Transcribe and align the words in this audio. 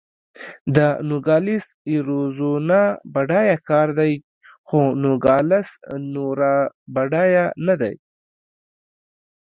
د 0.75 0.77
نوګالس 1.09 1.65
اریزونا 1.93 2.83
بډایه 3.13 3.55
ښار 3.65 3.89
دی، 3.99 4.13
خو 4.67 4.79
نوګالس 5.03 5.67
سونورا 5.85 6.55
بډایه 6.93 7.45
نه 7.65 7.75
دی. 7.81 7.95